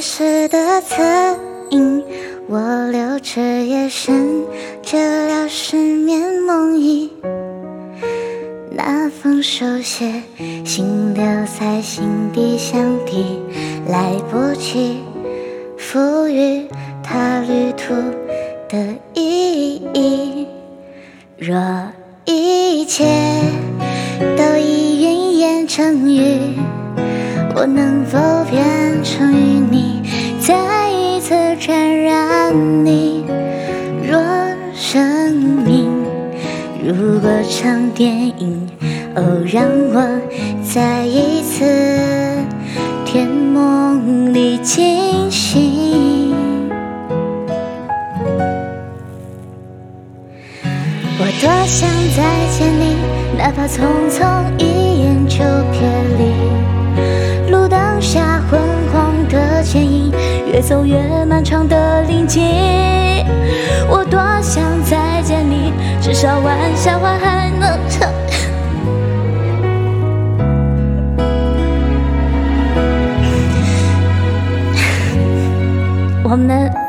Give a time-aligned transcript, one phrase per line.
[0.00, 1.02] 时的侧
[1.70, 2.02] 影。
[2.48, 4.44] 我留着夜深，
[4.82, 7.10] 治疗失眠梦呓。
[8.70, 10.22] 那封手写，
[10.64, 11.24] 信留
[11.58, 13.38] 在心底，箱底，
[13.86, 15.00] 来不及
[15.76, 16.66] 赋予
[17.02, 17.94] 它旅途
[18.68, 20.46] 的意义。
[21.36, 21.54] 若
[22.24, 23.04] 一切
[24.36, 26.54] 都已云烟成雨，
[27.54, 28.18] 我能否
[28.50, 28.64] 变
[36.88, 38.66] 如果场电影，
[39.14, 40.00] 哦，让我
[40.64, 41.62] 再一次
[43.04, 46.32] 甜梦里惊醒。
[51.20, 51.86] 我多想
[52.16, 52.24] 再
[52.56, 52.96] 见你，
[53.36, 54.24] 哪怕匆匆
[54.56, 55.82] 一眼就别
[56.16, 56.32] 离。
[57.50, 58.58] 路灯下昏
[58.90, 60.10] 黄的剪影，
[60.50, 60.96] 越走越
[66.08, 68.10] 至少玩笑话还能唱。
[76.24, 76.87] 我们。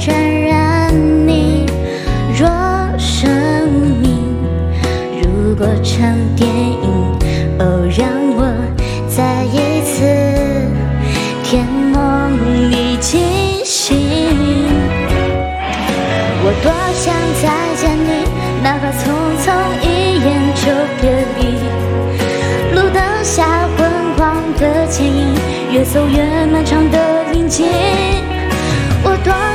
[0.00, 0.94] 沾染
[1.26, 1.66] 你？
[2.34, 2.48] 若
[2.96, 3.28] 生
[4.00, 4.34] 命
[5.20, 7.18] 如果场电影，
[7.58, 8.40] 哦，让我
[9.14, 10.00] 再一次
[11.44, 13.20] 甜梦里惊
[13.62, 13.98] 醒。
[16.42, 17.12] 我多想
[17.42, 17.44] 再
[17.76, 18.24] 见你，
[18.62, 19.04] 哪怕匆
[19.44, 20.62] 匆一眼就
[20.98, 21.02] 别
[21.36, 21.40] 离。
[22.74, 23.78] 路灯下昏
[24.16, 25.36] 黄的剪影，
[25.70, 26.96] 越走越漫长的
[27.32, 27.66] 林径。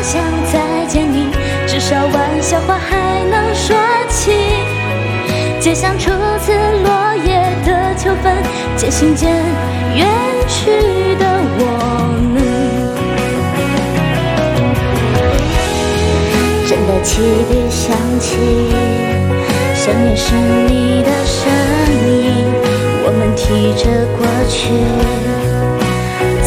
[0.05, 0.21] 想
[0.53, 1.31] 再见你，
[1.66, 3.75] 至少玩笑话还能说
[4.07, 4.31] 起。
[5.59, 6.11] 就像初
[6.41, 8.38] 次落叶的秋分，
[8.77, 9.31] 渐行渐
[9.95, 10.07] 远
[10.47, 11.25] 去的
[11.57, 11.63] 我
[12.21, 12.38] 们。
[16.67, 18.38] 真的汽笛响起，
[19.73, 20.35] 想念是
[20.67, 21.41] 你的声
[22.05, 22.45] 音。
[23.07, 23.89] 我们提着
[24.19, 24.69] 过去，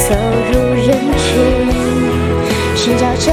[0.07, 0.15] 走
[0.53, 0.87] 入人
[1.19, 1.27] 群，
[2.77, 3.33] 寻找着